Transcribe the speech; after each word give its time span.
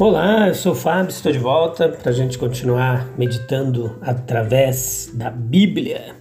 Olá, 0.00 0.48
eu 0.48 0.54
sou 0.54 0.72
o 0.72 0.74
Fábio, 0.74 1.10
estou 1.10 1.30
de 1.30 1.38
volta 1.38 1.86
para 1.86 2.10
a 2.10 2.14
gente 2.14 2.38
continuar 2.38 3.06
meditando 3.18 3.98
através 4.00 5.10
da 5.12 5.28
Bíblia. 5.28 6.16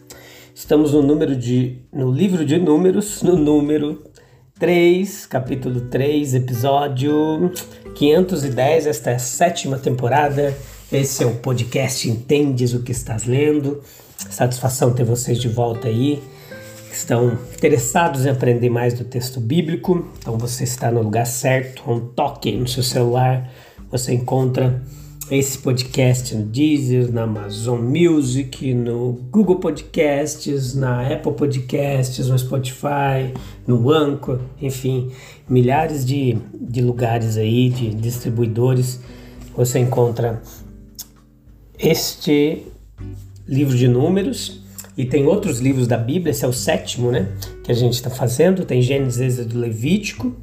Estamos 0.54 0.92
no 0.92 1.02
número 1.02 1.34
de 1.34 1.78
no 1.90 2.12
livro 2.12 2.46
de 2.46 2.58
Números, 2.60 3.24
no 3.24 3.38
número 3.38 4.04
3, 4.60 5.26
capítulo 5.28 5.80
3, 5.90 6.36
episódio 6.36 7.54
510. 7.96 8.86
Esta 8.86 9.12
é 9.12 9.16
a 9.16 9.20
sétima 9.20 9.78
temporada. 9.78 10.54
Esse 10.92 11.24
é 11.24 11.26
o 11.26 11.36
podcast 11.36 12.10
Entendes 12.10 12.74
o 12.74 12.84
que 12.84 12.92
estás 12.92 13.24
lendo. 13.24 13.82
Satisfação 14.30 14.92
ter 14.92 15.06
vocês 15.06 15.40
de 15.40 15.48
volta 15.48 15.88
aí. 15.88 16.22
Estão 16.92 17.40
interessados 17.56 18.26
em 18.26 18.30
aprender 18.30 18.70
mais 18.70 18.94
do 18.94 19.06
texto 19.06 19.40
bíblico, 19.40 20.06
então 20.18 20.38
você 20.38 20.66
está 20.66 20.92
no 20.92 21.02
lugar 21.02 21.26
certo, 21.26 21.90
um 21.90 22.00
toque 22.00 22.52
no 22.52 22.68
seu 22.68 22.84
celular 22.84 23.50
você 23.92 24.14
encontra 24.14 24.82
esse 25.32 25.60
podcast 25.60 26.36
no 26.36 26.44
Deezer, 26.46 27.12
na 27.12 27.24
Amazon 27.24 27.80
Music, 27.80 28.74
no 28.74 29.14
Google 29.32 29.58
Podcasts, 29.58 30.74
na 30.74 31.08
Apple 31.08 31.34
Podcasts, 31.34 32.28
no 32.28 32.38
Spotify, 32.38 33.32
no 33.68 33.92
Anchor, 33.92 34.40
enfim, 34.60 35.12
milhares 35.48 36.04
de, 36.04 36.38
de 36.54 36.82
lugares 36.82 37.38
aí, 37.38 37.70
de 37.70 37.90
distribuidores. 37.94 39.00
Você 39.56 39.80
encontra 39.80 40.42
este 41.78 42.64
livro 43.48 43.78
de 43.78 43.88
números 43.88 44.62
e 44.98 45.06
tem 45.06 45.26
outros 45.26 45.60
livros 45.60 45.88
da 45.88 45.98
Bíblia, 45.98 46.32
esse 46.32 46.44
é 46.44 46.48
o 46.48 46.54
sétimo, 46.54 47.12
né? 47.12 47.30
Que 47.64 47.72
a 47.72 47.76
gente 47.76 47.94
está 47.94 48.10
fazendo. 48.10 48.66
Tem 48.66 48.82
Gênesis, 48.82 49.46
do 49.46 49.60
Levítico, 49.60 50.36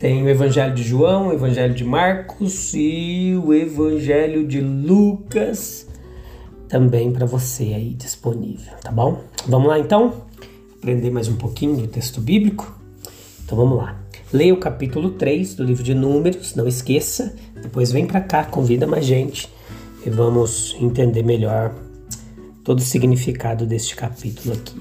tem 0.00 0.22
o 0.22 0.28
Evangelho 0.30 0.74
de 0.74 0.82
João, 0.82 1.28
o 1.28 1.32
Evangelho 1.34 1.74
de 1.74 1.84
Marcos 1.84 2.72
e 2.72 3.38
o 3.44 3.52
Evangelho 3.52 4.48
de 4.48 4.58
Lucas 4.58 5.86
também 6.70 7.12
para 7.12 7.26
você 7.26 7.64
aí 7.74 7.90
disponível, 7.90 8.72
tá 8.82 8.90
bom? 8.90 9.22
Vamos 9.46 9.68
lá 9.68 9.78
então? 9.78 10.22
Aprender 10.78 11.10
mais 11.10 11.28
um 11.28 11.36
pouquinho 11.36 11.76
do 11.76 11.86
texto 11.86 12.18
bíblico? 12.18 12.74
Então 13.44 13.58
vamos 13.58 13.76
lá. 13.76 14.00
Leia 14.32 14.54
o 14.54 14.56
capítulo 14.56 15.10
3 15.10 15.56
do 15.56 15.64
livro 15.64 15.82
de 15.82 15.92
Números, 15.92 16.54
não 16.54 16.66
esqueça. 16.66 17.36
Depois 17.62 17.92
vem 17.92 18.06
para 18.06 18.22
cá, 18.22 18.44
convida 18.44 18.86
mais 18.86 19.04
gente 19.04 19.52
e 20.06 20.08
vamos 20.08 20.74
entender 20.80 21.22
melhor 21.22 21.74
todo 22.64 22.78
o 22.78 22.82
significado 22.82 23.66
deste 23.66 23.94
capítulo 23.94 24.54
aqui. 24.54 24.80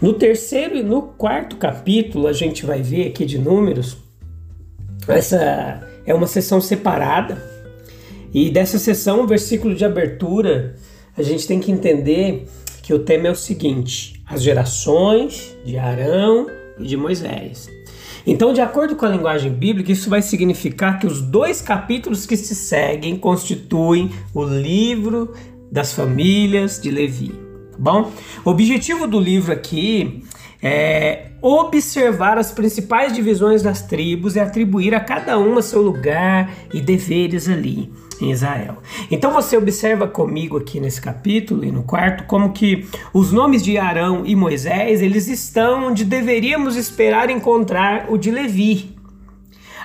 No 0.00 0.14
terceiro 0.14 0.74
e 0.74 0.82
no 0.82 1.02
quarto 1.02 1.56
capítulo, 1.56 2.26
a 2.26 2.32
gente 2.32 2.64
vai 2.64 2.80
ver 2.80 3.08
aqui 3.08 3.26
de 3.26 3.36
Números 3.36 3.98
essa 5.08 5.82
é 6.06 6.14
uma 6.14 6.26
sessão 6.26 6.60
separada. 6.60 7.42
E 8.32 8.50
dessa 8.50 8.78
sessão, 8.78 9.22
o 9.22 9.26
versículo 9.26 9.74
de 9.74 9.84
abertura, 9.84 10.76
a 11.16 11.22
gente 11.22 11.46
tem 11.46 11.60
que 11.60 11.70
entender 11.70 12.46
que 12.82 12.94
o 12.94 12.98
tema 12.98 13.28
é 13.28 13.30
o 13.30 13.36
seguinte: 13.36 14.22
as 14.26 14.42
gerações 14.42 15.56
de 15.64 15.78
Arão 15.78 16.46
e 16.78 16.84
de 16.84 16.96
Moisés. 16.96 17.68
Então, 18.26 18.52
de 18.52 18.60
acordo 18.60 18.94
com 18.94 19.04
a 19.04 19.08
linguagem 19.08 19.52
bíblica, 19.52 19.90
isso 19.90 20.08
vai 20.08 20.22
significar 20.22 20.98
que 20.98 21.06
os 21.06 21.20
dois 21.20 21.60
capítulos 21.60 22.24
que 22.24 22.36
se 22.36 22.54
seguem 22.54 23.16
constituem 23.16 24.10
o 24.32 24.44
livro 24.44 25.34
das 25.70 25.92
famílias 25.92 26.80
de 26.80 26.90
Levi. 26.90 27.51
Tá 27.72 27.78
bom? 27.78 28.12
O 28.44 28.50
objetivo 28.50 29.06
do 29.06 29.18
livro 29.18 29.52
aqui 29.52 30.22
é 30.62 31.32
observar 31.40 32.38
as 32.38 32.52
principais 32.52 33.12
divisões 33.12 33.62
das 33.62 33.82
tribos 33.82 34.36
e 34.36 34.40
atribuir 34.40 34.94
a 34.94 35.00
cada 35.00 35.36
uma 35.36 35.60
seu 35.60 35.82
lugar 35.82 36.52
e 36.72 36.80
deveres 36.80 37.48
ali 37.48 37.92
em 38.20 38.30
Israel. 38.30 38.78
Então 39.10 39.32
você 39.32 39.56
observa 39.56 40.06
comigo 40.06 40.56
aqui 40.56 40.78
nesse 40.78 41.00
capítulo 41.00 41.64
e 41.64 41.72
no 41.72 41.82
quarto 41.82 42.24
como 42.24 42.52
que 42.52 42.86
os 43.12 43.32
nomes 43.32 43.64
de 43.64 43.76
Arão 43.76 44.22
e 44.24 44.36
Moisés, 44.36 45.02
eles 45.02 45.26
estão 45.26 45.88
onde 45.88 46.04
deveríamos 46.04 46.76
esperar 46.76 47.28
encontrar 47.28 48.06
o 48.08 48.16
de 48.16 48.30
Levi. 48.30 48.94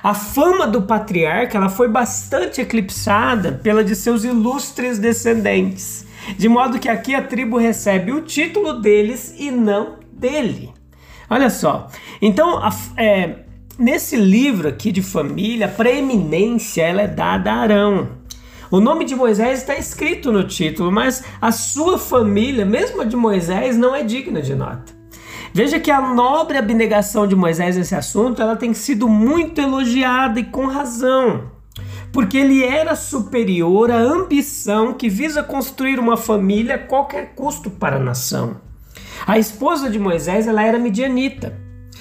A 0.00 0.14
fama 0.14 0.64
do 0.64 0.82
patriarca 0.82 1.58
ela 1.58 1.68
foi 1.68 1.88
bastante 1.88 2.60
eclipsada 2.60 3.50
pela 3.50 3.82
de 3.82 3.96
seus 3.96 4.22
ilustres 4.22 4.96
descendentes, 4.96 6.06
de 6.36 6.48
modo 6.48 6.78
que 6.78 6.88
aqui 6.88 7.14
a 7.14 7.22
tribo 7.22 7.56
recebe 7.56 8.12
o 8.12 8.22
título 8.22 8.80
deles 8.80 9.34
e 9.38 9.50
não 9.50 9.96
dele. 10.12 10.72
Olha 11.30 11.50
só. 11.50 11.88
Então, 12.20 12.58
a, 12.58 12.70
é, 12.96 13.40
nesse 13.78 14.16
livro 14.16 14.68
aqui 14.68 14.90
de 14.90 15.02
família, 15.02 15.66
a 15.66 15.70
preeminência 15.70 16.82
ela 16.82 17.02
é 17.02 17.06
dada 17.06 17.52
a 17.52 17.56
Arão. 17.56 18.08
O 18.70 18.80
nome 18.80 19.04
de 19.04 19.14
Moisés 19.14 19.60
está 19.60 19.76
escrito 19.76 20.30
no 20.30 20.44
título, 20.44 20.92
mas 20.92 21.24
a 21.40 21.50
sua 21.50 21.98
família, 21.98 22.66
mesmo 22.66 23.00
a 23.00 23.04
de 23.04 23.16
Moisés, 23.16 23.76
não 23.78 23.94
é 23.94 24.02
digna 24.02 24.42
de 24.42 24.54
nota. 24.54 24.98
Veja 25.54 25.80
que 25.80 25.90
a 25.90 26.00
nobre 26.00 26.58
abnegação 26.58 27.26
de 27.26 27.34
Moisés 27.34 27.76
nesse 27.76 27.94
assunto, 27.94 28.42
ela 28.42 28.56
tem 28.56 28.74
sido 28.74 29.08
muito 29.08 29.58
elogiada 29.60 30.38
e 30.38 30.44
com 30.44 30.66
razão, 30.66 31.50
porque 32.18 32.36
ele 32.36 32.64
era 32.64 32.96
superior 32.96 33.92
à 33.92 34.00
ambição 34.00 34.92
que 34.92 35.08
visa 35.08 35.40
construir 35.40 36.00
uma 36.00 36.16
família 36.16 36.74
a 36.74 36.78
qualquer 36.78 37.32
custo 37.36 37.70
para 37.70 37.94
a 37.94 38.00
nação. 38.00 38.56
A 39.24 39.38
esposa 39.38 39.88
de 39.88 40.00
Moisés 40.00 40.48
ela 40.48 40.64
era 40.64 40.80
midianita 40.80 41.56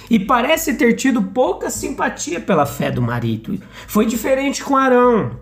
e 0.10 0.18
parece 0.18 0.74
ter 0.74 0.94
tido 0.94 1.22
pouca 1.22 1.70
simpatia 1.70 2.40
pela 2.40 2.66
fé 2.66 2.90
do 2.90 3.00
marido. 3.00 3.62
Foi 3.86 4.08
diferente 4.08 4.64
com 4.64 4.76
Arão. 4.76 5.38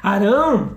Arão 0.00 0.74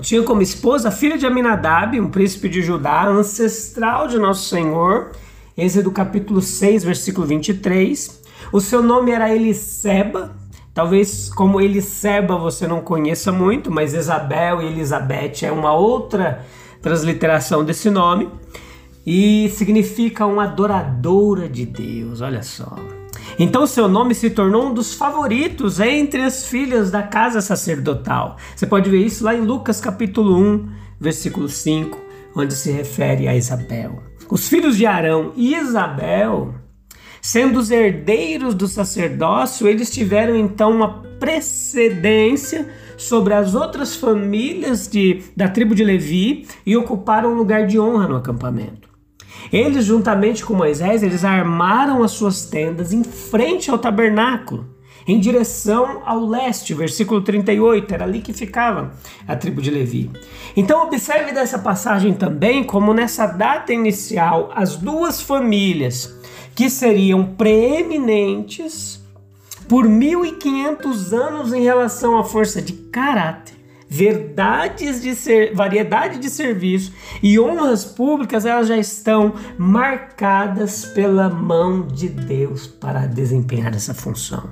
tinha 0.00 0.24
como 0.24 0.42
esposa 0.42 0.88
a 0.88 0.90
filha 0.90 1.16
de 1.16 1.26
Aminadab, 1.26 2.00
um 2.00 2.10
príncipe 2.10 2.48
de 2.48 2.60
Judá, 2.60 3.06
ancestral 3.06 4.08
de 4.08 4.18
Nosso 4.18 4.48
Senhor. 4.48 5.12
Êxodo 5.56 5.92
capítulo 5.92 6.42
6, 6.42 6.82
versículo 6.82 7.24
23. 7.24 8.20
O 8.52 8.60
seu 8.60 8.82
nome 8.82 9.12
era 9.12 9.32
Eliseba. 9.32 10.42
Talvez 10.74 11.30
como 11.32 11.60
Eliseba 11.60 12.36
você 12.36 12.66
não 12.66 12.80
conheça 12.80 13.30
muito, 13.30 13.70
mas 13.70 13.94
Isabel 13.94 14.60
e 14.60 14.66
Elizabeth 14.66 15.44
é 15.44 15.52
uma 15.52 15.72
outra 15.72 16.44
transliteração 16.82 17.64
desse 17.64 17.88
nome 17.88 18.28
e 19.06 19.48
significa 19.50 20.26
uma 20.26 20.44
adoradora 20.44 21.48
de 21.48 21.64
Deus, 21.64 22.20
olha 22.20 22.42
só. 22.42 22.74
Então 23.38 23.68
seu 23.68 23.86
nome 23.86 24.16
se 24.16 24.30
tornou 24.30 24.66
um 24.66 24.74
dos 24.74 24.94
favoritos 24.94 25.78
entre 25.78 26.22
as 26.22 26.44
filhas 26.44 26.90
da 26.90 27.04
casa 27.04 27.40
sacerdotal. 27.40 28.36
Você 28.56 28.66
pode 28.66 28.90
ver 28.90 29.04
isso 29.04 29.24
lá 29.24 29.32
em 29.32 29.42
Lucas 29.42 29.80
capítulo 29.80 30.36
1, 30.36 30.68
versículo 30.98 31.48
5, 31.48 31.96
onde 32.34 32.52
se 32.52 32.72
refere 32.72 33.28
a 33.28 33.36
Isabel. 33.36 34.02
Os 34.28 34.48
filhos 34.48 34.76
de 34.76 34.86
Arão 34.86 35.32
e 35.36 35.54
Isabel, 35.54 36.54
sendo 37.24 37.58
os 37.58 37.70
herdeiros 37.70 38.54
do 38.54 38.68
sacerdócio, 38.68 39.66
eles 39.66 39.90
tiveram 39.90 40.36
então 40.36 40.70
uma 40.70 41.02
precedência 41.18 42.68
sobre 42.98 43.32
as 43.32 43.54
outras 43.54 43.96
famílias 43.96 44.86
de, 44.86 45.22
da 45.34 45.48
tribo 45.48 45.74
de 45.74 45.82
Levi 45.82 46.46
e 46.66 46.76
ocuparam 46.76 47.32
um 47.32 47.34
lugar 47.34 47.66
de 47.66 47.80
honra 47.80 48.06
no 48.08 48.16
acampamento. 48.16 48.90
Eles, 49.50 49.86
juntamente 49.86 50.44
com 50.44 50.52
Moisés, 50.52 51.02
eles 51.02 51.24
armaram 51.24 52.02
as 52.02 52.10
suas 52.10 52.44
tendas 52.44 52.92
em 52.92 53.02
frente 53.02 53.70
ao 53.70 53.78
tabernáculo, 53.78 54.66
em 55.08 55.18
direção 55.18 56.02
ao 56.04 56.26
leste, 56.26 56.74
versículo 56.74 57.22
38, 57.22 57.94
era 57.94 58.04
ali 58.04 58.20
que 58.20 58.34
ficava 58.34 58.92
a 59.26 59.34
tribo 59.34 59.62
de 59.62 59.70
Levi. 59.70 60.10
Então, 60.54 60.86
observe 60.86 61.32
dessa 61.32 61.58
passagem 61.58 62.12
também 62.12 62.62
como 62.62 62.92
nessa 62.92 63.26
data 63.26 63.72
inicial, 63.72 64.52
as 64.54 64.76
duas 64.76 65.22
famílias 65.22 66.22
que 66.54 66.70
seriam 66.70 67.24
preeminentes 67.24 69.02
por 69.68 69.88
1500 69.88 71.12
anos 71.12 71.52
em 71.52 71.62
relação 71.62 72.18
à 72.18 72.24
força 72.24 72.60
de 72.60 72.72
caráter, 72.72 73.54
verdades 73.88 75.00
de 75.00 75.14
ser, 75.14 75.54
variedade 75.54 76.18
de 76.18 76.28
serviço 76.28 76.92
e 77.22 77.38
honras 77.38 77.84
públicas, 77.84 78.44
elas 78.44 78.68
já 78.68 78.76
estão 78.76 79.34
marcadas 79.56 80.84
pela 80.84 81.28
mão 81.28 81.86
de 81.86 82.08
Deus 82.08 82.66
para 82.66 83.06
desempenhar 83.06 83.74
essa 83.74 83.94
função. 83.94 84.50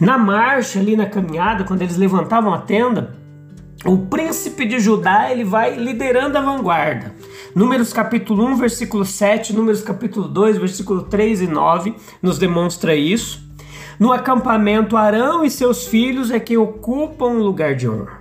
Na 0.00 0.16
marcha 0.16 0.78
ali 0.78 0.96
na 0.96 1.06
caminhada, 1.06 1.64
quando 1.64 1.82
eles 1.82 1.96
levantavam 1.96 2.54
a 2.54 2.58
tenda, 2.58 3.14
o 3.84 3.96
príncipe 3.98 4.64
de 4.66 4.78
Judá 4.78 5.30
ele 5.30 5.44
vai 5.44 5.74
liderando 5.76 6.38
a 6.38 6.40
vanguarda. 6.40 7.14
Números 7.54 7.92
capítulo 7.92 8.46
1, 8.46 8.56
versículo 8.56 9.04
7, 9.04 9.52
Números 9.52 9.82
capítulo 9.82 10.28
2, 10.28 10.58
versículo 10.58 11.02
3 11.02 11.42
e 11.42 11.46
9 11.48 11.94
nos 12.22 12.38
demonstra 12.38 12.94
isso. 12.94 13.42
No 13.98 14.12
acampamento, 14.12 14.96
Arão 14.96 15.44
e 15.44 15.50
seus 15.50 15.86
filhos 15.86 16.30
é 16.30 16.38
quem 16.38 16.56
ocupam 16.56 17.26
o 17.26 17.42
lugar 17.42 17.74
de 17.74 17.88
honra. 17.88 18.20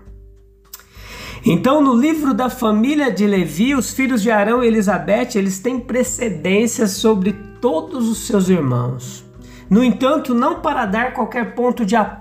Então, 1.46 1.82
no 1.82 1.94
livro 1.94 2.34
da 2.34 2.50
família 2.50 3.12
de 3.12 3.26
Levi, 3.26 3.76
os 3.76 3.94
filhos 3.94 4.22
de 4.22 4.32
Arão 4.32 4.64
e 4.64 4.68
Elizabeth, 4.68 5.36
eles 5.36 5.60
têm 5.60 5.80
precedência 5.80 6.88
sobre 6.88 7.32
todos 7.62 8.10
os 8.10 8.26
seus 8.26 8.50
irmãos. 8.50 9.24
No 9.70 9.84
entanto, 9.84 10.34
não 10.34 10.60
para 10.60 10.86
dar 10.86 11.14
qualquer 11.14 11.54
ponto 11.54 11.86
de 11.86 11.96
apoio 11.96 12.19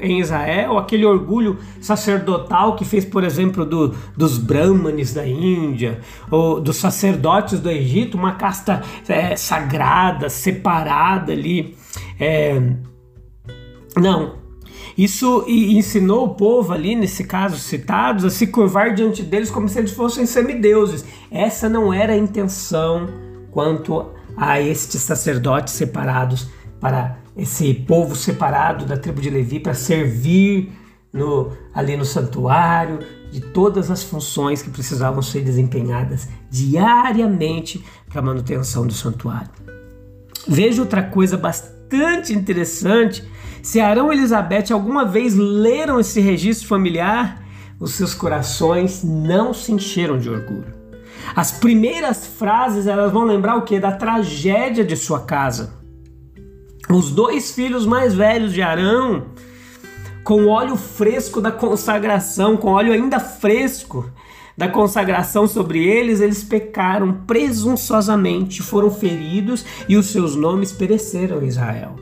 em 0.00 0.20
Israel, 0.20 0.78
aquele 0.78 1.04
orgulho 1.04 1.58
sacerdotal 1.80 2.74
que 2.74 2.84
fez, 2.84 3.04
por 3.04 3.22
exemplo, 3.22 3.64
do, 3.64 3.94
dos 4.16 4.38
brahmanes 4.38 5.14
da 5.14 5.26
Índia, 5.26 6.00
ou 6.30 6.60
dos 6.60 6.76
sacerdotes 6.76 7.60
do 7.60 7.70
Egito, 7.70 8.16
uma 8.16 8.34
casta 8.34 8.82
é, 9.08 9.36
sagrada, 9.36 10.28
separada 10.28 11.32
ali. 11.32 11.76
É, 12.18 12.60
não, 13.96 14.34
isso 14.98 15.44
ensinou 15.46 16.24
o 16.24 16.34
povo 16.34 16.72
ali, 16.72 16.96
nesse 16.96 17.22
caso 17.22 17.56
citados, 17.56 18.24
a 18.24 18.30
se 18.30 18.48
curvar 18.48 18.94
diante 18.94 19.22
deles 19.22 19.48
como 19.48 19.68
se 19.68 19.78
eles 19.78 19.92
fossem 19.92 20.26
semideuses. 20.26 21.04
Essa 21.30 21.68
não 21.68 21.94
era 21.94 22.14
a 22.14 22.16
intenção 22.16 23.06
quanto 23.52 24.06
a 24.36 24.60
estes 24.60 25.02
sacerdotes 25.02 25.74
separados 25.74 26.48
para 26.80 27.18
esse 27.38 27.72
povo 27.72 28.16
separado 28.16 28.84
da 28.84 28.96
tribo 28.96 29.20
de 29.20 29.30
Levi 29.30 29.60
para 29.60 29.72
servir 29.72 30.72
no, 31.12 31.52
ali 31.72 31.96
no 31.96 32.04
santuário, 32.04 32.98
de 33.30 33.40
todas 33.40 33.90
as 33.90 34.02
funções 34.02 34.60
que 34.60 34.70
precisavam 34.70 35.22
ser 35.22 35.42
desempenhadas 35.42 36.28
diariamente 36.50 37.84
para 38.08 38.20
a 38.20 38.24
manutenção 38.24 38.86
do 38.86 38.92
santuário. 38.92 39.50
Veja 40.48 40.82
outra 40.82 41.02
coisa 41.02 41.36
bastante 41.36 42.32
interessante. 42.32 43.22
Se 43.62 43.80
Arão 43.80 44.12
e 44.12 44.16
Elizabeth 44.16 44.72
alguma 44.72 45.04
vez 45.04 45.34
leram 45.34 46.00
esse 46.00 46.20
registro 46.20 46.66
familiar, 46.66 47.44
os 47.78 47.92
seus 47.92 48.14
corações 48.14 49.04
não 49.04 49.54
se 49.54 49.72
encheram 49.72 50.18
de 50.18 50.28
orgulho. 50.28 50.74
As 51.36 51.52
primeiras 51.52 52.26
frases 52.26 52.86
elas 52.86 53.12
vão 53.12 53.24
lembrar 53.24 53.56
o 53.56 53.62
que? 53.62 53.78
Da 53.78 53.92
tragédia 53.92 54.84
de 54.84 54.96
sua 54.96 55.20
casa 55.20 55.77
os 56.90 57.10
dois 57.10 57.52
filhos 57.52 57.84
mais 57.84 58.14
velhos 58.14 58.52
de 58.52 58.62
Arão, 58.62 59.26
com 60.24 60.46
óleo 60.46 60.76
fresco 60.76 61.40
da 61.40 61.52
consagração, 61.52 62.56
com 62.56 62.68
óleo 62.68 62.92
ainda 62.92 63.20
fresco 63.20 64.10
da 64.56 64.68
consagração 64.68 65.46
sobre 65.46 65.86
eles, 65.86 66.20
eles 66.20 66.42
pecaram 66.42 67.22
presunçosamente, 67.26 68.62
foram 68.62 68.90
feridos 68.90 69.64
e 69.88 69.96
os 69.96 70.06
seus 70.06 70.34
nomes 70.34 70.72
pereceram 70.72 71.42
em 71.42 71.46
Israel. 71.46 71.94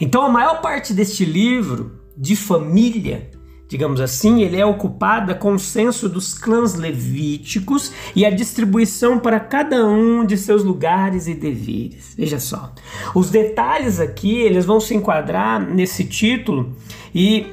Então, 0.00 0.22
a 0.22 0.28
maior 0.28 0.60
parte 0.60 0.92
deste 0.92 1.24
livro 1.24 1.92
de 2.16 2.36
família 2.36 3.30
digamos 3.74 4.00
assim, 4.00 4.40
ele 4.40 4.56
é 4.56 4.64
ocupada 4.64 5.34
com 5.34 5.54
o 5.54 5.58
censo 5.58 6.08
dos 6.08 6.32
clãs 6.32 6.74
levíticos 6.74 7.90
e 8.14 8.24
a 8.24 8.30
distribuição 8.30 9.18
para 9.18 9.40
cada 9.40 9.84
um 9.84 10.24
de 10.24 10.38
seus 10.38 10.62
lugares 10.62 11.26
e 11.26 11.34
deveres. 11.34 12.14
Veja 12.16 12.38
só. 12.38 12.72
Os 13.16 13.30
detalhes 13.30 13.98
aqui, 13.98 14.36
eles 14.42 14.64
vão 14.64 14.78
se 14.78 14.94
enquadrar 14.94 15.60
nesse 15.60 16.04
título 16.04 16.72
e 17.12 17.46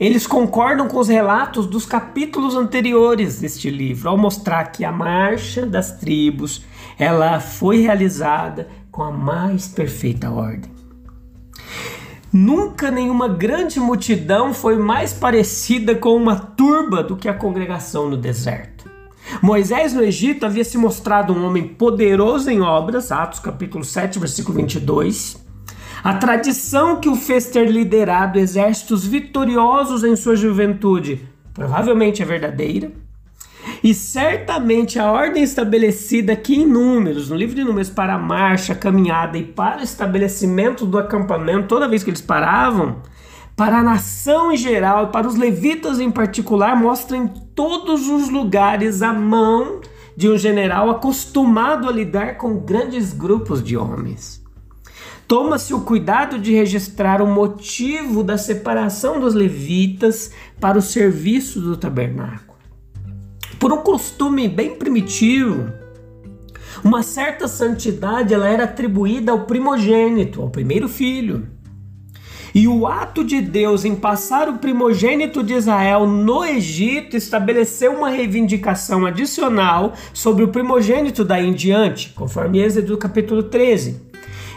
eles 0.00 0.26
concordam 0.26 0.88
com 0.88 0.98
os 0.98 1.08
relatos 1.08 1.66
dos 1.66 1.84
capítulos 1.84 2.56
anteriores 2.56 3.38
deste 3.38 3.68
livro, 3.68 4.08
ao 4.08 4.16
mostrar 4.16 4.72
que 4.72 4.86
a 4.86 4.90
marcha 4.90 5.66
das 5.66 5.98
tribos, 5.98 6.64
ela 6.98 7.40
foi 7.40 7.82
realizada 7.82 8.68
com 8.90 9.02
a 9.02 9.10
mais 9.10 9.68
perfeita 9.68 10.30
ordem. 10.30 10.77
Nunca 12.32 12.90
nenhuma 12.90 13.26
grande 13.26 13.80
multidão 13.80 14.52
foi 14.52 14.76
mais 14.76 15.12
parecida 15.12 15.94
com 15.94 16.14
uma 16.14 16.36
turba 16.36 17.02
do 17.02 17.16
que 17.16 17.28
a 17.28 17.34
congregação 17.34 18.08
no 18.08 18.16
deserto. 18.16 18.90
Moisés 19.42 19.94
no 19.94 20.02
Egito 20.02 20.44
havia 20.44 20.64
se 20.64 20.76
mostrado 20.76 21.32
um 21.32 21.46
homem 21.46 21.66
poderoso 21.66 22.50
em 22.50 22.60
obras, 22.60 23.10
Atos 23.10 23.40
capítulo 23.40 23.84
7, 23.84 24.18
versículo 24.18 24.56
22. 24.58 25.42
A 26.04 26.14
tradição 26.14 27.00
que 27.00 27.08
o 27.08 27.16
fez 27.16 27.46
ter 27.46 27.70
liderado 27.70 28.38
exércitos 28.38 29.06
vitoriosos 29.06 30.04
em 30.04 30.14
sua 30.14 30.36
juventude 30.36 31.26
provavelmente 31.54 32.22
é 32.22 32.24
verdadeira. 32.24 32.92
E 33.82 33.94
certamente 33.94 34.98
a 34.98 35.10
ordem 35.10 35.42
estabelecida 35.42 36.32
aqui 36.32 36.56
em 36.56 36.66
Números, 36.66 37.30
no 37.30 37.36
livro 37.36 37.54
de 37.54 37.64
Números, 37.64 37.90
para 37.90 38.14
a 38.14 38.18
marcha, 38.18 38.72
a 38.72 38.76
caminhada 38.76 39.38
e 39.38 39.44
para 39.44 39.80
o 39.80 39.84
estabelecimento 39.84 40.84
do 40.84 40.98
acampamento, 40.98 41.68
toda 41.68 41.88
vez 41.88 42.02
que 42.02 42.10
eles 42.10 42.20
paravam, 42.20 43.02
para 43.56 43.78
a 43.78 43.82
nação 43.82 44.52
em 44.52 44.56
geral 44.56 45.04
e 45.04 45.12
para 45.12 45.26
os 45.26 45.34
levitas 45.34 45.98
em 45.98 46.10
particular, 46.10 46.76
mostra 46.76 47.16
em 47.16 47.26
todos 47.26 48.08
os 48.08 48.28
lugares 48.28 49.02
a 49.02 49.12
mão 49.12 49.80
de 50.16 50.28
um 50.28 50.36
general 50.36 50.90
acostumado 50.90 51.88
a 51.88 51.92
lidar 51.92 52.36
com 52.36 52.58
grandes 52.58 53.12
grupos 53.12 53.62
de 53.62 53.76
homens. 53.76 54.42
Toma-se 55.28 55.74
o 55.74 55.80
cuidado 55.80 56.38
de 56.38 56.54
registrar 56.54 57.20
o 57.20 57.26
motivo 57.26 58.24
da 58.24 58.38
separação 58.38 59.20
dos 59.20 59.34
levitas 59.34 60.32
para 60.58 60.78
o 60.78 60.82
serviço 60.82 61.60
do 61.60 61.76
tabernáculo. 61.76 62.47
Por 63.58 63.72
um 63.72 63.78
costume 63.78 64.46
bem 64.46 64.76
primitivo, 64.76 65.72
uma 66.84 67.02
certa 67.02 67.48
santidade 67.48 68.32
ela 68.32 68.48
era 68.48 68.64
atribuída 68.64 69.32
ao 69.32 69.46
primogênito, 69.46 70.40
ao 70.40 70.48
primeiro 70.48 70.88
filho. 70.88 71.48
E 72.54 72.68
o 72.68 72.86
ato 72.86 73.24
de 73.24 73.40
Deus 73.40 73.84
em 73.84 73.96
passar 73.96 74.48
o 74.48 74.58
primogênito 74.58 75.42
de 75.42 75.54
Israel 75.54 76.06
no 76.06 76.44
Egito 76.44 77.16
estabeleceu 77.16 77.92
uma 77.92 78.10
reivindicação 78.10 79.04
adicional 79.04 79.92
sobre 80.14 80.44
o 80.44 80.48
primogênito 80.48 81.24
daí 81.24 81.48
em 81.48 81.52
diante, 81.52 82.10
conforme 82.10 82.60
Êxodo 82.60 82.96
capítulo 82.96 83.42
13. 83.42 84.08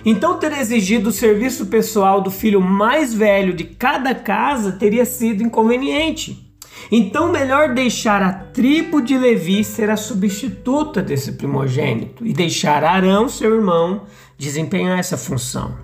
Então, 0.06 0.38
ter 0.38 0.52
exigido 0.54 1.10
o 1.10 1.12
serviço 1.12 1.66
pessoal 1.66 2.22
do 2.22 2.32
filho 2.32 2.62
mais 2.62 3.14
velho 3.14 3.54
de 3.54 3.64
cada 3.64 4.16
casa 4.16 4.72
teria 4.72 5.06
sido 5.06 5.44
inconveniente. 5.44 6.51
Então, 6.90 7.32
melhor 7.32 7.74
deixar 7.74 8.22
a 8.22 8.32
tribo 8.32 9.02
de 9.02 9.18
Levi 9.18 9.64
ser 9.64 9.90
a 9.90 9.98
substituta 9.98 11.02
desse 11.02 11.34
primogênito 11.34 12.26
e 12.26 12.34
deixar 12.34 12.84
Arão, 12.84 13.28
seu 13.28 13.54
irmão, 13.54 14.04
desempenhar 14.38 14.98
essa 14.98 15.18
função. 15.18 15.76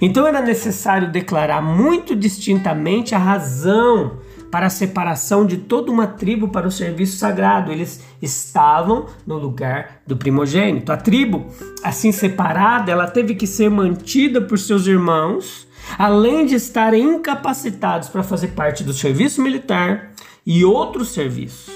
Então, 0.00 0.26
era 0.26 0.40
necessário 0.40 1.10
declarar 1.10 1.62
muito 1.62 2.14
distintamente 2.16 3.14
a 3.14 3.18
razão 3.18 4.18
para 4.52 4.66
a 4.66 4.70
separação 4.70 5.46
de 5.46 5.56
toda 5.56 5.90
uma 5.90 6.06
tribo 6.06 6.48
para 6.48 6.68
o 6.68 6.70
serviço 6.70 7.16
sagrado. 7.16 7.72
Eles 7.72 8.02
estavam 8.20 9.06
no 9.26 9.38
lugar 9.38 10.02
do 10.06 10.14
primogênito. 10.14 10.92
A 10.92 10.96
tribo, 10.98 11.46
assim 11.82 12.12
separada, 12.12 12.92
ela 12.92 13.06
teve 13.06 13.34
que 13.34 13.46
ser 13.46 13.70
mantida 13.70 14.42
por 14.42 14.58
seus 14.58 14.86
irmãos, 14.86 15.66
além 15.98 16.44
de 16.44 16.54
estarem 16.54 17.02
incapacitados 17.02 18.10
para 18.10 18.22
fazer 18.22 18.48
parte 18.48 18.84
do 18.84 18.92
serviço 18.92 19.40
militar 19.40 20.11
e 20.46 20.64
outros 20.64 21.08
serviços. 21.08 21.72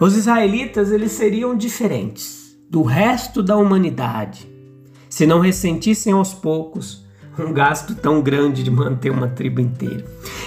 Os 0.00 0.16
israelitas 0.16 0.92
eles 0.92 1.12
seriam 1.12 1.56
diferentes 1.56 2.56
do 2.70 2.82
resto 2.82 3.42
da 3.42 3.56
humanidade 3.56 4.46
se 5.08 5.26
não 5.26 5.40
ressentissem 5.40 6.12
aos 6.12 6.34
poucos 6.34 7.06
um 7.38 7.52
gasto 7.52 7.94
tão 7.94 8.20
grande 8.20 8.62
de 8.62 8.70
manter 8.70 9.10
uma 9.10 9.28
tribo 9.28 9.60
inteira. 9.60 10.04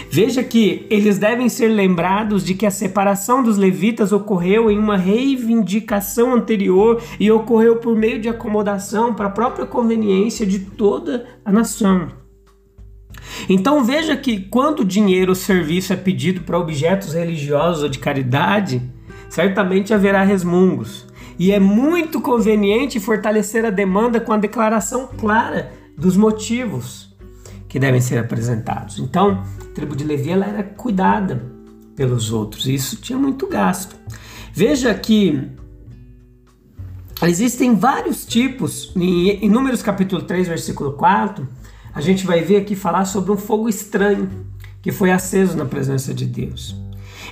Veja 0.09 0.43
que 0.43 0.85
eles 0.89 1.17
devem 1.17 1.47
ser 1.47 1.69
lembrados 1.69 2.43
de 2.43 2.53
que 2.53 2.65
a 2.65 2.71
separação 2.71 3.41
dos 3.41 3.57
levitas 3.57 4.11
ocorreu 4.11 4.69
em 4.69 4.77
uma 4.77 4.97
reivindicação 4.97 6.33
anterior 6.33 7.01
e 7.19 7.31
ocorreu 7.31 7.77
por 7.77 7.95
meio 7.95 8.19
de 8.19 8.27
acomodação 8.27 9.13
para 9.13 9.27
a 9.27 9.31
própria 9.31 9.65
conveniência 9.65 10.45
de 10.45 10.59
toda 10.59 11.25
a 11.45 11.51
nação. 11.51 12.20
Então 13.49 13.83
veja 13.83 14.15
que 14.15 14.39
quando 14.39 14.85
dinheiro 14.85 15.31
ou 15.31 15.35
serviço 15.35 15.93
é 15.93 15.95
pedido 15.95 16.41
para 16.41 16.59
objetos 16.59 17.13
religiosos 17.13 17.83
ou 17.83 17.89
de 17.89 17.99
caridade, 17.99 18.81
certamente 19.29 19.93
haverá 19.93 20.23
resmungos. 20.23 21.07
E 21.39 21.51
é 21.51 21.59
muito 21.59 22.21
conveniente 22.21 22.99
fortalecer 22.99 23.65
a 23.65 23.69
demanda 23.69 24.19
com 24.19 24.31
a 24.33 24.37
declaração 24.37 25.07
clara 25.07 25.71
dos 25.97 26.15
motivos 26.15 27.15
que 27.67 27.79
devem 27.79 28.01
ser 28.01 28.17
apresentados. 28.17 28.99
Então, 28.99 29.43
a 29.61 29.73
tribo 29.73 29.95
de 29.95 30.03
Levi 30.03 30.31
ela 30.31 30.45
era 30.45 30.61
cuidada 30.61 31.41
pelos 31.95 32.31
outros. 32.31 32.67
Isso 32.67 32.97
tinha 32.97 33.17
muito 33.17 33.47
gasto. 33.47 33.95
Veja 34.53 34.93
que 34.93 35.49
existem 37.23 37.75
vários 37.75 38.25
tipos, 38.25 38.91
em, 38.95 39.49
Números 39.49 39.81
capítulo 39.81 40.23
3, 40.23 40.47
versículo 40.47 40.93
4, 40.93 41.47
a 41.93 42.01
gente 42.01 42.25
vai 42.25 42.41
ver 42.41 42.57
aqui 42.57 42.75
falar 42.75 43.05
sobre 43.05 43.31
um 43.31 43.37
fogo 43.37 43.67
estranho 43.67 44.29
que 44.81 44.91
foi 44.91 45.11
aceso 45.11 45.57
na 45.57 45.65
presença 45.65 46.13
de 46.13 46.25
Deus. 46.25 46.75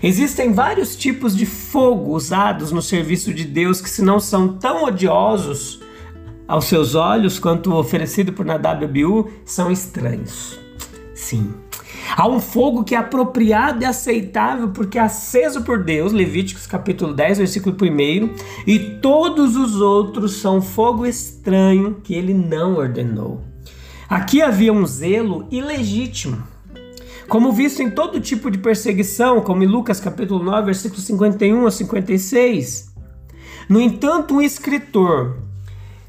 Existem 0.02 0.54
vários 0.54 0.96
tipos 0.96 1.36
de 1.36 1.46
fogo 1.46 2.14
usados 2.14 2.72
no 2.72 2.82
serviço 2.82 3.34
de 3.34 3.44
Deus 3.44 3.82
que, 3.82 3.90
se 3.90 4.02
não 4.02 4.20
são 4.20 4.58
tão 4.58 4.84
odiosos 4.84 5.82
aos 6.48 6.66
seus 6.66 6.96
olhos 6.96 7.38
quanto 7.38 7.72
o 7.72 7.78
oferecido 7.78 8.32
por 8.32 8.46
Nadab 8.46 8.82
e 8.82 8.86
Abiú, 8.86 9.30
são 9.44 9.72
estranhos. 9.72 10.60
Sim. 11.14 11.54
Há 12.16 12.28
um 12.28 12.40
fogo 12.40 12.84
que 12.84 12.96
é 12.96 12.98
apropriado 12.98 13.84
e 13.84 13.86
aceitável 13.86 14.70
porque 14.70 14.98
é 14.98 15.02
aceso 15.02 15.64
por 15.64 15.84
Deus, 15.84 16.12
Levíticos 16.12 16.66
capítulo 16.66 17.14
10, 17.14 17.40
versículo 17.40 17.76
1, 17.76 18.36
e 18.66 18.80
todos 19.02 19.56
os 19.56 19.80
outros 19.80 20.34
são 20.34 20.62
fogo 20.62 21.06
estranho 21.06 21.98
que 22.04 22.16
ele 22.16 22.34
não 22.34 22.78
ordenou. 22.78 23.49
Aqui 24.10 24.42
havia 24.42 24.74
um 24.74 24.86
zelo 24.88 25.48
ilegítimo 25.52 26.44
como 27.30 27.52
visto 27.52 27.84
em 27.84 27.92
todo 27.92 28.20
tipo 28.20 28.50
de 28.50 28.58
perseguição, 28.58 29.40
como 29.42 29.64
em 29.64 29.68
Lucas 29.68 30.00
capítulo 30.00 30.44
9, 30.44 30.66
versículos 30.66 31.06
51 31.06 31.68
a 31.68 31.72
56. 31.72 32.92
No 33.70 33.80
entanto, 33.80 34.34
um 34.34 34.42
escritor, 34.42 35.38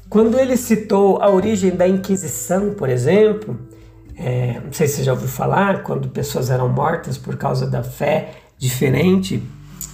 quando 0.09 0.39
ele 0.39 0.57
citou 0.57 1.21
a 1.21 1.29
origem 1.29 1.75
da 1.75 1.87
Inquisição, 1.87 2.73
por 2.73 2.89
exemplo, 2.89 3.55
é, 4.15 4.59
não 4.65 4.73
sei 4.73 4.87
se 4.87 4.95
você 4.95 5.03
já 5.03 5.13
ouviu 5.13 5.27
falar, 5.27 5.83
quando 5.83 6.09
pessoas 6.09 6.49
eram 6.49 6.67
mortas 6.67 7.19
por 7.19 7.37
causa 7.37 7.67
da 7.67 7.83
fé 7.83 8.31
diferente 8.57 9.43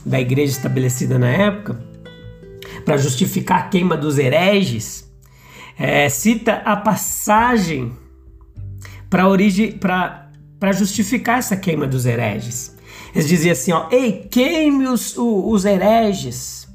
da 0.05 0.19
igreja 0.19 0.53
estabelecida 0.53 1.19
na 1.19 1.29
época, 1.29 1.77
para 2.85 2.95
justificar 2.95 3.59
a 3.59 3.63
queima 3.63 3.97
dos 3.97 4.17
hereges, 4.17 5.06
é, 5.77 6.09
cita 6.09 6.53
a 6.65 6.75
passagem 6.75 7.91
para 9.09 9.27
origem 9.27 9.71
para 9.71 10.71
justificar 10.73 11.39
essa 11.39 11.55
queima 11.55 11.87
dos 11.87 12.05
hereges. 12.05 12.75
Eles 13.13 13.27
diziam 13.27 13.51
assim: 13.51 13.71
ó, 13.71 13.87
ei, 13.91 14.27
queime 14.29 14.87
os, 14.87 15.15
os 15.17 15.65
hereges, 15.65 16.67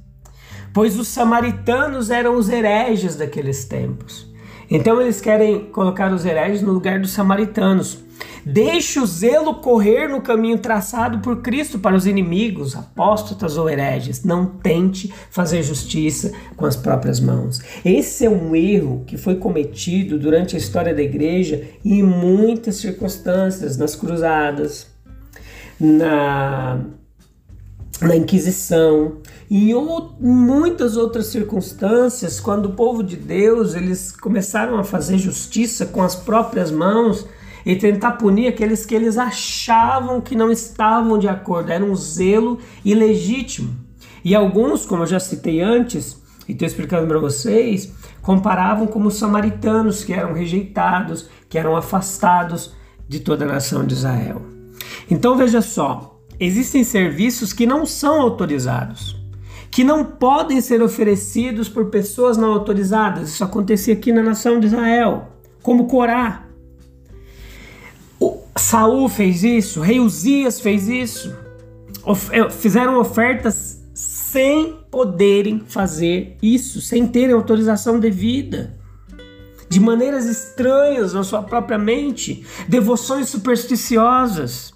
pois 0.72 0.98
os 0.98 1.08
samaritanos 1.08 2.10
eram 2.10 2.36
os 2.36 2.48
hereges 2.48 3.16
daqueles 3.16 3.64
tempos. 3.64 4.30
Então 4.70 5.00
eles 5.00 5.20
querem 5.20 5.66
colocar 5.66 6.12
os 6.12 6.24
hereges 6.24 6.62
no 6.62 6.72
lugar 6.72 6.98
dos 7.00 7.10
samaritanos. 7.10 7.98
Deixe 8.44 8.98
o 8.98 9.06
zelo 9.06 9.56
correr 9.56 10.08
no 10.08 10.20
caminho 10.20 10.58
traçado 10.58 11.20
por 11.20 11.42
Cristo 11.42 11.78
para 11.78 11.94
os 11.94 12.06
inimigos, 12.06 12.74
apóstatas 12.74 13.56
ou 13.56 13.70
hereges. 13.70 14.24
Não 14.24 14.46
tente 14.46 15.12
fazer 15.30 15.62
justiça 15.62 16.32
com 16.56 16.66
as 16.66 16.76
próprias 16.76 17.20
mãos. 17.20 17.60
Esse 17.84 18.26
é 18.26 18.30
um 18.30 18.54
erro 18.56 19.04
que 19.06 19.16
foi 19.16 19.36
cometido 19.36 20.18
durante 20.18 20.56
a 20.56 20.58
história 20.58 20.94
da 20.94 21.02
igreja 21.02 21.62
em 21.84 22.02
muitas 22.02 22.76
circunstâncias, 22.76 23.76
nas 23.76 23.94
cruzadas, 23.94 24.86
na, 25.78 26.80
na 28.00 28.16
Inquisição, 28.16 29.18
em 29.50 29.74
muitas 30.20 30.96
outras 30.96 31.26
circunstâncias, 31.26 32.40
quando 32.40 32.66
o 32.66 32.72
povo 32.72 33.02
de 33.02 33.16
Deus 33.16 33.74
eles 33.74 34.10
começaram 34.12 34.78
a 34.78 34.84
fazer 34.84 35.18
justiça 35.18 35.86
com 35.86 36.02
as 36.02 36.14
próprias 36.14 36.70
mãos, 36.70 37.26
e 37.64 37.76
tentar 37.76 38.12
punir 38.12 38.48
aqueles 38.48 38.84
que 38.84 38.94
eles 38.94 39.18
achavam 39.18 40.20
que 40.20 40.34
não 40.34 40.50
estavam 40.50 41.18
de 41.18 41.28
acordo, 41.28 41.70
era 41.70 41.84
um 41.84 41.94
zelo 41.94 42.58
ilegítimo. 42.84 43.74
E 44.24 44.34
alguns, 44.34 44.86
como 44.86 45.02
eu 45.02 45.06
já 45.06 45.20
citei 45.20 45.60
antes, 45.60 46.20
e 46.48 46.52
estou 46.52 46.66
explicando 46.66 47.06
para 47.06 47.18
vocês, 47.18 47.92
comparavam 48.20 48.86
como 48.86 49.08
os 49.08 49.16
samaritanos 49.16 50.04
que 50.04 50.12
eram 50.12 50.32
rejeitados, 50.32 51.28
que 51.48 51.58
eram 51.58 51.76
afastados 51.76 52.74
de 53.08 53.20
toda 53.20 53.44
a 53.44 53.48
nação 53.48 53.84
de 53.84 53.94
Israel. 53.94 54.42
Então 55.10 55.36
veja 55.36 55.60
só, 55.60 56.20
existem 56.38 56.84
serviços 56.84 57.52
que 57.52 57.66
não 57.66 57.84
são 57.84 58.20
autorizados, 58.20 59.20
que 59.70 59.84
não 59.84 60.04
podem 60.04 60.60
ser 60.60 60.82
oferecidos 60.82 61.68
por 61.68 61.86
pessoas 61.86 62.36
não 62.36 62.52
autorizadas. 62.52 63.30
Isso 63.30 63.44
acontecia 63.44 63.94
aqui 63.94 64.12
na 64.12 64.22
nação 64.22 64.60
de 64.60 64.66
Israel, 64.66 65.28
como 65.62 65.86
Corá. 65.86 66.46
Saul 68.72 69.06
fez 69.06 69.44
isso, 69.44 69.82
rei 69.82 70.00
Uzias 70.00 70.58
fez 70.58 70.88
isso. 70.88 71.36
É, 72.30 72.48
fizeram 72.48 72.98
ofertas 72.98 73.84
sem 73.92 74.78
poderem 74.90 75.62
fazer 75.66 76.38
isso, 76.40 76.80
sem 76.80 77.06
terem 77.06 77.34
autorização 77.34 78.00
devida. 78.00 78.80
De 79.68 79.78
maneiras 79.78 80.24
estranhas 80.24 81.12
na 81.12 81.22
sua 81.22 81.42
própria 81.42 81.76
mente, 81.76 82.46
devoções 82.66 83.28
supersticiosas. 83.28 84.72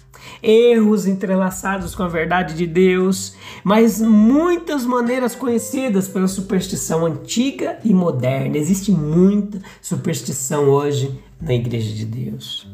erros 0.43 1.07
entrelaçados 1.07 1.95
com 1.95 2.03
a 2.03 2.07
verdade 2.07 2.53
de 2.53 2.67
Deus, 2.67 3.35
mas 3.63 3.99
muitas 3.99 4.85
maneiras 4.85 5.33
conhecidas 5.33 6.07
pela 6.07 6.27
superstição 6.27 7.03
antiga 7.03 7.79
e 7.83 7.91
moderna. 7.93 8.57
Existe 8.57 8.91
muita 8.91 9.59
superstição 9.81 10.65
hoje 10.65 11.19
na 11.41 11.55
Igreja 11.55 11.95
de 11.95 12.05
Deus. 12.05 12.67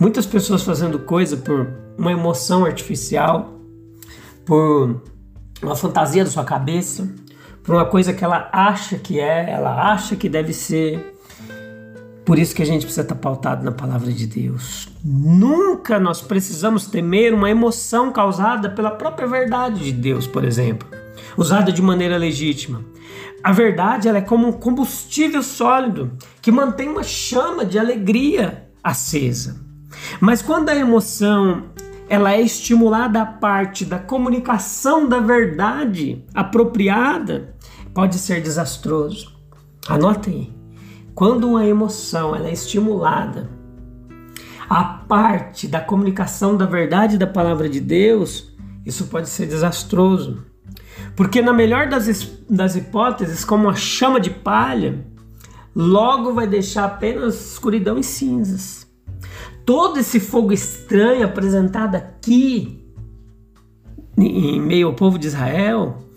Muitas 0.00 0.26
pessoas 0.26 0.64
fazendo 0.64 0.98
coisa 0.98 1.36
por 1.36 1.68
uma 1.96 2.10
emoção 2.10 2.64
artificial, 2.64 3.54
por 4.44 5.00
uma 5.62 5.76
fantasia 5.76 6.24
da 6.24 6.30
sua 6.30 6.42
cabeça, 6.42 7.08
por 7.62 7.74
uma 7.74 7.84
coisa 7.84 8.12
que 8.12 8.24
ela 8.24 8.48
acha 8.52 8.96
que 8.98 9.20
é, 9.20 9.50
ela 9.50 9.92
acha 9.92 10.16
que 10.16 10.28
deve 10.28 10.52
ser. 10.52 11.16
Por 12.24 12.38
isso 12.38 12.54
que 12.54 12.62
a 12.62 12.66
gente 12.66 12.82
precisa 12.82 13.02
estar 13.02 13.14
pautado 13.14 13.64
na 13.64 13.72
palavra 13.72 14.12
de 14.12 14.26
Deus. 14.26 14.88
Nunca 15.04 15.98
nós 15.98 16.20
precisamos 16.20 16.86
temer 16.86 17.34
uma 17.34 17.50
emoção 17.50 18.12
causada 18.12 18.70
pela 18.70 18.90
própria 18.90 19.26
verdade 19.26 19.84
de 19.84 19.92
Deus, 19.92 20.26
por 20.26 20.44
exemplo, 20.44 20.88
usada 21.36 21.72
de 21.72 21.82
maneira 21.82 22.16
legítima. 22.16 22.84
A 23.42 23.52
verdade 23.52 24.06
ela 24.06 24.18
é 24.18 24.22
como 24.22 24.48
um 24.48 24.52
combustível 24.52 25.42
sólido 25.42 26.12
que 26.42 26.52
mantém 26.52 26.88
uma 26.88 27.02
chama 27.02 27.64
de 27.64 27.78
alegria 27.78 28.68
acesa. 28.84 29.60
Mas 30.20 30.42
quando 30.42 30.68
a 30.68 30.76
emoção 30.76 31.64
ela 32.10 32.32
é 32.32 32.40
estimulada 32.40 33.22
a 33.22 33.26
parte 33.26 33.84
da 33.84 33.96
comunicação 33.96 35.08
da 35.08 35.20
verdade 35.20 36.24
apropriada, 36.34 37.54
pode 37.94 38.16
ser 38.16 38.42
desastroso. 38.42 39.32
Anotem 39.88 40.34
aí. 40.34 40.60
Quando 41.14 41.48
uma 41.48 41.64
emoção 41.64 42.34
ela 42.34 42.48
é 42.48 42.52
estimulada 42.52 43.48
a 44.68 44.82
parte 44.82 45.68
da 45.68 45.80
comunicação 45.80 46.56
da 46.56 46.66
verdade 46.66 47.16
da 47.16 47.28
palavra 47.28 47.68
de 47.68 47.78
Deus, 47.78 48.52
isso 48.84 49.06
pode 49.06 49.28
ser 49.28 49.46
desastroso. 49.46 50.44
Porque 51.14 51.40
na 51.40 51.52
melhor 51.52 51.88
das, 51.88 52.28
das 52.50 52.74
hipóteses, 52.74 53.44
como 53.44 53.64
uma 53.64 53.76
chama 53.76 54.18
de 54.18 54.30
palha, 54.30 55.06
logo 55.76 56.34
vai 56.34 56.48
deixar 56.48 56.86
apenas 56.86 57.52
escuridão 57.52 57.96
e 57.98 58.02
cinzas 58.02 58.90
todo 59.70 60.00
esse 60.00 60.18
fogo 60.18 60.52
estranho 60.52 61.24
apresentado 61.24 61.94
aqui 61.94 62.84
em 64.18 64.60
meio 64.60 64.88
ao 64.88 64.94
povo 64.94 65.16
de 65.16 65.28
Israel, 65.28 66.08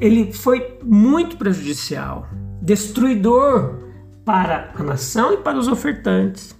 ele 0.00 0.32
foi 0.32 0.78
muito 0.82 1.36
prejudicial, 1.36 2.26
destruidor 2.62 3.74
para 4.24 4.72
a 4.74 4.82
nação 4.82 5.34
e 5.34 5.36
para 5.36 5.58
os 5.58 5.68
ofertantes. 5.68 6.56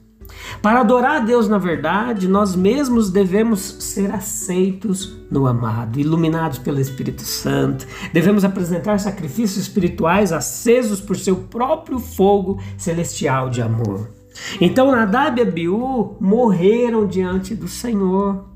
Para 0.60 0.80
adorar 0.80 1.22
a 1.22 1.24
Deus 1.24 1.48
na 1.48 1.56
verdade, 1.56 2.28
nós 2.28 2.54
mesmos 2.54 3.10
devemos 3.10 3.60
ser 3.80 4.14
aceitos 4.14 5.16
no 5.30 5.46
amado, 5.46 5.98
iluminados 5.98 6.58
pelo 6.58 6.78
Espírito 6.78 7.22
Santo. 7.22 7.86
Devemos 8.12 8.44
apresentar 8.44 9.00
sacrifícios 9.00 9.62
espirituais 9.62 10.30
acesos 10.30 11.00
por 11.00 11.16
seu 11.16 11.36
próprio 11.36 11.98
fogo 11.98 12.60
celestial 12.76 13.48
de 13.48 13.62
amor. 13.62 14.23
Então 14.60 14.90
Nadab 14.90 15.38
e 15.38 15.42
Abiú 15.42 16.16
morreram 16.20 17.06
diante 17.06 17.54
do 17.54 17.68
Senhor. 17.68 18.52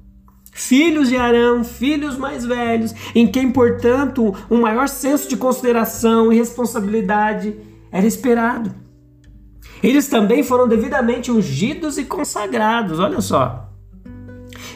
Filhos 0.52 1.08
de 1.08 1.16
Arão, 1.16 1.62
filhos 1.62 2.16
mais 2.16 2.44
velhos, 2.44 2.92
em 3.14 3.28
quem, 3.28 3.50
portanto, 3.50 4.34
um 4.50 4.60
maior 4.60 4.88
senso 4.88 5.28
de 5.28 5.36
consideração 5.36 6.32
e 6.32 6.36
responsabilidade 6.36 7.54
era 7.92 8.06
esperado. 8.06 8.74
Eles 9.82 10.08
também 10.08 10.42
foram 10.42 10.66
devidamente 10.66 11.30
ungidos 11.30 11.96
e 11.96 12.04
consagrados, 12.04 12.98
olha 12.98 13.20
só. 13.20 13.68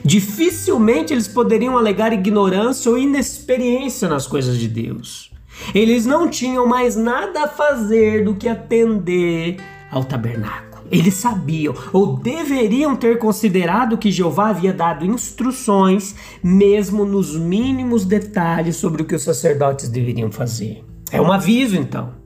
Dificilmente 0.05 1.13
eles 1.13 1.29
poderiam 1.29 1.77
alegar 1.77 2.13
ignorância 2.13 2.91
ou 2.91 2.99
inexperiência 2.99 4.09
nas 4.09 4.27
coisas 4.27 4.59
de 4.59 4.69
Deus. 4.69 5.33
Eles 5.75 6.07
não 6.07 6.29
tinham 6.29 6.67
mais 6.67 6.97
nada 6.97 7.45
a 7.45 7.49
fazer 7.49 8.25
do 8.25 8.35
que 8.35 8.49
atender 8.49 9.59
ao 9.91 10.05
tabernáculo. 10.05 10.72
Eles 10.93 11.15
sabiam 11.15 11.75
ou 11.91 12.19
deveriam 12.19 12.95
ter 12.95 13.19
considerado 13.19 13.97
que 13.97 14.11
Jeová 14.13 14.51
havia 14.51 14.75
dado 14.75 15.07
instruções, 15.07 16.15
mesmo 16.45 17.07
nos 17.07 17.35
mínimos 17.35 18.05
detalhes, 18.05 18.77
sobre 18.77 19.01
o 19.01 19.07
que 19.07 19.15
os 19.15 19.23
sacerdotes 19.23 19.89
deveriam 19.89 20.31
fazer. 20.31 20.85
É 21.11 21.19
um 21.19 21.33
aviso, 21.33 21.77
então 21.77 22.23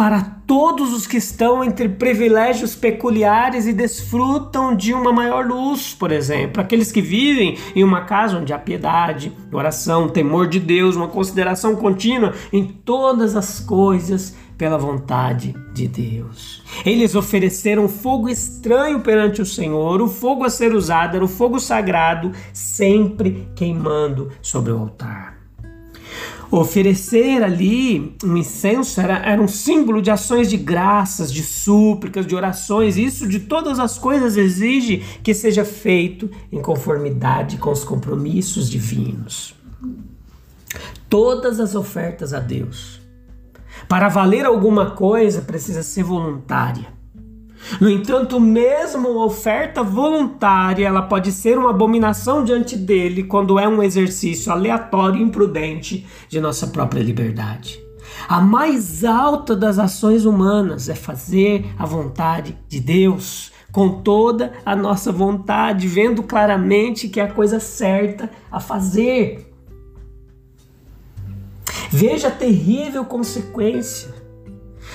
para 0.00 0.22
todos 0.22 0.94
os 0.94 1.06
que 1.06 1.18
estão 1.18 1.62
entre 1.62 1.86
privilégios 1.86 2.74
peculiares 2.74 3.66
e 3.66 3.72
desfrutam 3.74 4.74
de 4.74 4.94
uma 4.94 5.12
maior 5.12 5.46
luz, 5.46 5.92
por 5.92 6.10
exemplo, 6.10 6.62
aqueles 6.62 6.90
que 6.90 7.02
vivem 7.02 7.58
em 7.76 7.84
uma 7.84 8.00
casa 8.06 8.38
onde 8.38 8.50
há 8.50 8.58
piedade, 8.58 9.30
oração, 9.52 10.08
temor 10.08 10.48
de 10.48 10.58
Deus, 10.58 10.96
uma 10.96 11.08
consideração 11.08 11.76
contínua 11.76 12.32
em 12.50 12.64
todas 12.64 13.36
as 13.36 13.60
coisas 13.60 14.34
pela 14.60 14.76
vontade 14.76 15.54
de 15.72 15.88
Deus. 15.88 16.62
Eles 16.84 17.14
ofereceram 17.14 17.88
fogo 17.88 18.28
estranho 18.28 19.00
perante 19.00 19.40
o 19.40 19.46
Senhor, 19.46 20.02
o 20.02 20.06
fogo 20.06 20.44
a 20.44 20.50
ser 20.50 20.74
usado 20.74 21.16
era 21.16 21.24
o 21.24 21.28
fogo 21.28 21.58
sagrado, 21.58 22.30
sempre 22.52 23.48
queimando 23.56 24.30
sobre 24.42 24.70
o 24.70 24.78
altar. 24.78 25.38
Oferecer 26.50 27.42
ali 27.42 28.14
um 28.22 28.36
incenso 28.36 29.00
era, 29.00 29.20
era 29.20 29.40
um 29.40 29.48
símbolo 29.48 30.02
de 30.02 30.10
ações 30.10 30.50
de 30.50 30.58
graças, 30.58 31.32
de 31.32 31.42
súplicas, 31.42 32.26
de 32.26 32.36
orações. 32.36 32.98
Isso 32.98 33.26
de 33.26 33.40
todas 33.40 33.78
as 33.78 33.96
coisas 33.96 34.36
exige 34.36 34.98
que 35.22 35.32
seja 35.32 35.64
feito 35.64 36.30
em 36.52 36.60
conformidade 36.60 37.56
com 37.56 37.70
os 37.72 37.82
compromissos 37.82 38.68
divinos. 38.68 39.54
Todas 41.08 41.58
as 41.58 41.74
ofertas 41.74 42.34
a 42.34 42.40
Deus, 42.40 42.99
para 43.88 44.08
valer 44.08 44.44
alguma 44.44 44.90
coisa, 44.90 45.42
precisa 45.42 45.82
ser 45.82 46.02
voluntária. 46.02 47.00
No 47.80 47.90
entanto, 47.90 48.40
mesmo 48.40 49.08
a 49.08 49.26
oferta 49.26 49.82
voluntária, 49.82 50.86
ela 50.86 51.02
pode 51.02 51.30
ser 51.30 51.58
uma 51.58 51.70
abominação 51.70 52.42
diante 52.42 52.76
dele 52.76 53.24
quando 53.24 53.58
é 53.58 53.68
um 53.68 53.82
exercício 53.82 54.50
aleatório 54.50 55.20
e 55.20 55.22
imprudente 55.22 56.06
de 56.28 56.40
nossa 56.40 56.68
própria 56.68 57.02
liberdade. 57.02 57.80
A 58.28 58.40
mais 58.40 59.04
alta 59.04 59.54
das 59.54 59.78
ações 59.78 60.24
humanas 60.24 60.88
é 60.88 60.94
fazer 60.94 61.66
a 61.78 61.86
vontade 61.86 62.58
de 62.68 62.80
Deus, 62.80 63.52
com 63.70 64.00
toda 64.02 64.52
a 64.64 64.74
nossa 64.74 65.12
vontade, 65.12 65.86
vendo 65.86 66.22
claramente 66.22 67.08
que 67.08 67.20
é 67.20 67.24
a 67.24 67.32
coisa 67.32 67.60
certa 67.60 68.30
a 68.50 68.58
fazer. 68.58 69.49
Veja 72.00 72.28
a 72.28 72.30
terrível 72.30 73.04
consequência 73.04 74.08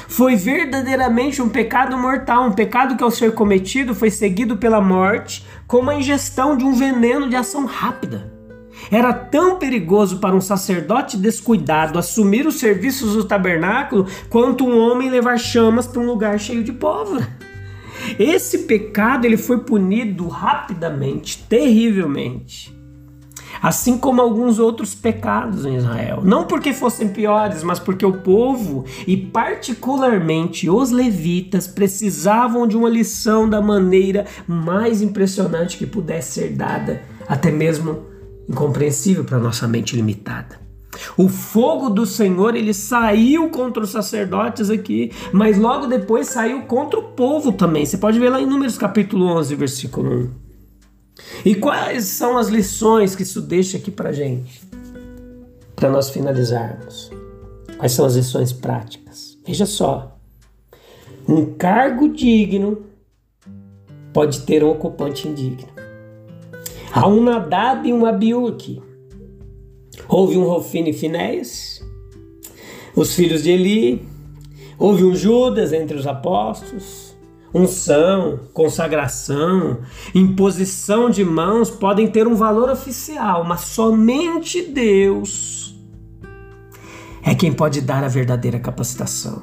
foi 0.07 0.35
verdadeiramente 0.35 1.39
um 1.39 1.47
pecado 1.47 1.95
mortal, 1.95 2.47
um 2.47 2.51
pecado 2.51 2.97
que, 2.97 3.03
ao 3.03 3.11
ser 3.11 3.33
cometido, 3.35 3.93
foi 3.93 4.09
seguido 4.09 4.57
pela 4.57 4.81
morte, 4.81 5.45
como 5.67 5.91
a 5.91 5.95
ingestão 5.95 6.57
de 6.57 6.63
um 6.65 6.73
veneno 6.73 7.29
de 7.29 7.35
ação 7.35 7.65
rápida. 7.65 8.33
Era 8.89 9.13
tão 9.13 9.59
perigoso 9.59 10.17
para 10.17 10.35
um 10.35 10.41
sacerdote 10.41 11.15
descuidado 11.15 11.99
assumir 11.99 12.47
os 12.47 12.55
serviços 12.55 13.13
do 13.13 13.23
tabernáculo 13.23 14.07
quanto 14.27 14.65
um 14.65 14.75
homem 14.75 15.11
levar 15.11 15.37
chamas 15.37 15.85
para 15.85 16.01
um 16.01 16.07
lugar 16.07 16.39
cheio 16.39 16.63
de 16.63 16.73
pólvora. 16.73 17.27
Esse 18.17 18.63
pecado 18.63 19.25
ele 19.25 19.37
foi 19.37 19.59
punido 19.59 20.27
rapidamente, 20.27 21.45
terrivelmente 21.47 22.74
assim 23.61 23.97
como 23.97 24.21
alguns 24.21 24.59
outros 24.59 24.93
pecados 24.93 25.65
em 25.65 25.75
Israel. 25.75 26.21
Não 26.23 26.45
porque 26.45 26.73
fossem 26.73 27.07
piores, 27.07 27.63
mas 27.63 27.79
porque 27.79 28.05
o 28.05 28.19
povo, 28.19 28.85
e 29.07 29.17
particularmente 29.17 30.69
os 30.69 30.91
levitas, 30.91 31.67
precisavam 31.67 32.67
de 32.67 32.77
uma 32.77 32.89
lição 32.89 33.49
da 33.49 33.61
maneira 33.61 34.25
mais 34.47 35.01
impressionante 35.01 35.77
que 35.77 35.85
pudesse 35.85 36.41
ser 36.41 36.49
dada, 36.53 37.01
até 37.27 37.51
mesmo 37.51 38.05
incompreensível 38.47 39.23
para 39.23 39.39
nossa 39.39 39.67
mente 39.67 39.95
limitada. 39.95 40.65
O 41.17 41.27
fogo 41.27 41.89
do 41.89 42.05
Senhor 42.05 42.55
ele 42.55 42.73
saiu 42.73 43.49
contra 43.49 43.83
os 43.83 43.89
sacerdotes 43.89 44.69
aqui, 44.69 45.11
mas 45.33 45.57
logo 45.57 45.87
depois 45.87 46.27
saiu 46.27 46.61
contra 46.63 46.99
o 46.99 47.03
povo 47.03 47.51
também. 47.51 47.85
Você 47.85 47.97
pode 47.97 48.19
ver 48.19 48.29
lá 48.29 48.39
em 48.39 48.45
Números 48.45 48.77
capítulo 48.77 49.25
11, 49.25 49.55
versículo 49.55 50.11
1. 50.11 50.44
E 51.43 51.55
quais 51.55 52.05
são 52.05 52.37
as 52.37 52.47
lições 52.47 53.15
que 53.15 53.23
isso 53.23 53.41
deixa 53.41 53.77
aqui 53.77 53.91
para 53.91 54.11
gente? 54.11 54.61
Para 55.75 55.89
nós 55.89 56.09
finalizarmos. 56.09 57.11
Quais 57.77 57.91
são 57.91 58.05
as 58.05 58.15
lições 58.15 58.51
práticas? 58.53 59.37
Veja 59.45 59.65
só. 59.65 60.17
Um 61.27 61.53
cargo 61.53 62.09
digno 62.09 62.85
pode 64.13 64.41
ter 64.41 64.63
um 64.63 64.69
ocupante 64.69 65.27
indigno. 65.27 65.67
Há 66.91 67.07
um 67.07 67.21
Nadab 67.21 67.87
e 67.87 67.91
um 67.93 68.05
Abiú 68.05 68.47
aqui. 68.47 68.81
Houve 70.07 70.37
um 70.37 70.45
Rofine 70.45 70.91
e 70.91 70.93
Finéias, 70.93 71.83
os 72.95 73.13
filhos 73.13 73.43
de 73.43 73.51
Eli, 73.51 74.07
houve 74.79 75.03
um 75.03 75.13
Judas 75.13 75.73
entre 75.73 75.97
os 75.97 76.07
apóstolos, 76.07 77.04
unção, 77.55 78.41
consagração, 78.53 79.79
imposição 80.13 81.09
de 81.09 81.23
mãos 81.23 81.69
podem 81.69 82.05
ter 82.05 82.27
um 82.27 82.35
valor 82.35 82.69
oficial, 82.69 83.45
mas 83.45 83.61
somente 83.61 84.61
Deus 84.61 85.73
é 87.23 87.33
quem 87.33 87.53
pode 87.53 87.79
dar 87.79 88.03
a 88.03 88.09
verdadeira 88.09 88.59
capacitação. 88.59 89.41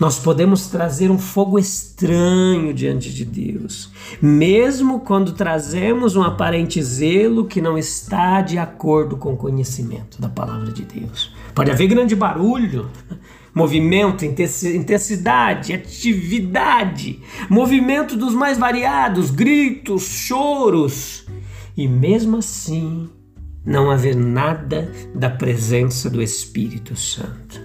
Nós 0.00 0.18
podemos 0.18 0.66
trazer 0.66 1.10
um 1.10 1.18
fogo 1.18 1.58
estranho 1.58 2.74
diante 2.74 3.14
de 3.14 3.24
Deus, 3.24 3.90
mesmo 4.20 5.00
quando 5.00 5.32
trazemos 5.32 6.16
um 6.16 6.22
aparente 6.22 6.82
zelo 6.82 7.46
que 7.46 7.60
não 7.60 7.78
está 7.78 8.42
de 8.42 8.58
acordo 8.58 9.16
com 9.16 9.34
o 9.34 9.36
conhecimento 9.36 10.20
da 10.20 10.28
palavra 10.28 10.72
de 10.72 10.82
Deus. 10.82 11.32
Pode 11.54 11.70
haver 11.70 11.86
grande 11.86 12.14
barulho, 12.16 12.90
movimento, 13.58 14.24
intensidade, 14.24 15.72
atividade, 15.72 17.20
movimento 17.50 18.16
dos 18.16 18.32
mais 18.32 18.56
variados, 18.56 19.32
gritos, 19.32 20.04
choros, 20.04 21.26
e 21.76 21.88
mesmo 21.88 22.36
assim 22.36 23.10
não 23.66 23.90
haver 23.90 24.14
nada 24.14 24.92
da 25.12 25.28
presença 25.28 26.08
do 26.08 26.22
Espírito 26.22 26.94
Santo. 26.94 27.60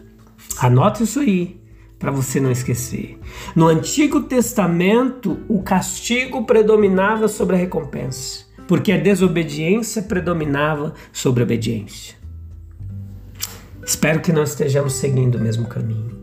Anote 0.57 1.03
isso 1.03 1.19
aí 1.19 1.61
para 1.99 2.09
você 2.09 2.39
não 2.39 2.51
esquecer. 2.51 3.19
No 3.55 3.67
Antigo 3.67 4.21
Testamento, 4.21 5.41
o 5.47 5.61
castigo 5.61 6.43
predominava 6.43 7.27
sobre 7.27 7.55
a 7.55 7.59
recompensa, 7.59 8.45
porque 8.67 8.91
a 8.91 8.97
desobediência 8.97 10.01
predominava 10.01 10.95
sobre 11.11 11.43
a 11.43 11.45
obediência. 11.45 12.22
Espero 13.85 14.21
que 14.21 14.31
nós 14.31 14.49
estejamos 14.49 14.93
seguindo 14.93 15.35
o 15.35 15.41
mesmo 15.41 15.67
caminho. 15.67 16.17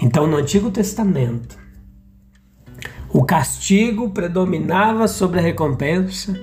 Então, 0.00 0.26
no 0.26 0.36
Antigo 0.36 0.70
Testamento, 0.70 1.58
o 3.10 3.24
castigo 3.24 4.10
predominava 4.10 5.08
sobre 5.08 5.40
a 5.40 5.42
recompensa, 5.42 6.38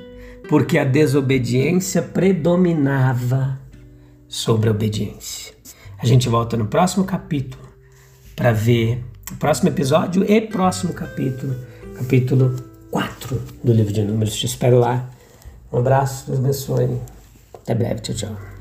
porque 0.49 0.77
a 0.77 0.83
desobediência 0.83 2.01
predominava 2.01 3.59
sobre 4.27 4.69
a 4.69 4.71
obediência. 4.71 5.53
A 5.97 6.05
gente 6.05 6.27
volta 6.27 6.57
no 6.57 6.65
próximo 6.65 7.05
capítulo 7.05 7.63
para 8.35 8.51
ver 8.51 9.03
o 9.31 9.35
próximo 9.37 9.69
episódio 9.69 10.29
e 10.29 10.41
próximo 10.41 10.93
capítulo, 10.93 11.55
capítulo 11.97 12.55
4 12.91 13.41
do 13.63 13.73
livro 13.73 13.93
de 13.93 14.03
Números. 14.03 14.35
Te 14.35 14.45
espero 14.45 14.79
lá. 14.79 15.09
Um 15.71 15.79
abraço, 15.79 16.27
Deus 16.27 16.39
abençoe. 16.39 17.01
Até 17.53 17.73
breve, 17.73 18.01
tchau, 18.01 18.15
tchau. 18.15 18.54